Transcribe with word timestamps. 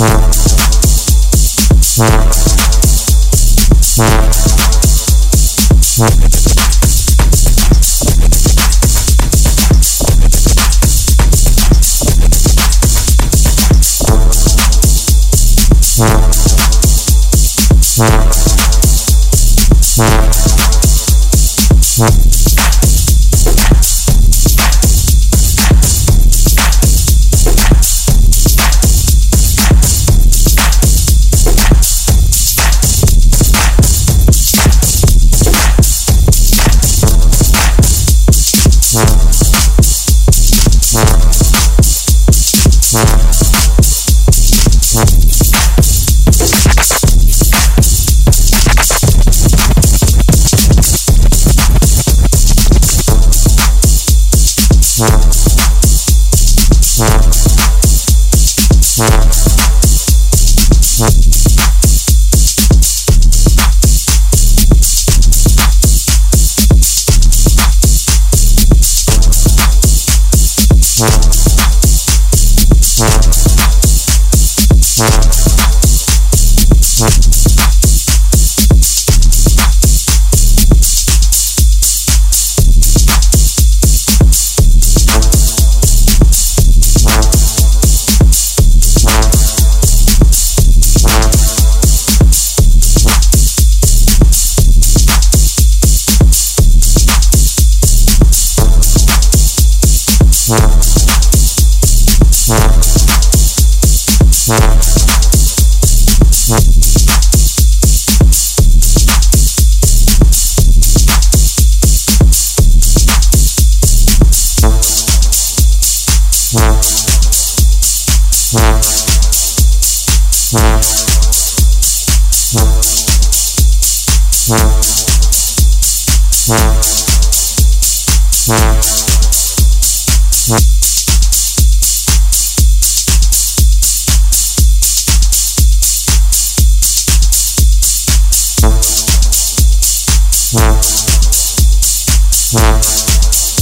Peace. 0.00 0.29